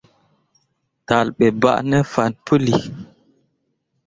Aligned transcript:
Talle 1.07 1.31
ɓe 1.37 1.47
bah 1.61 1.79
ne 1.89 1.97
fah 2.11 2.31
puli. 2.45 2.75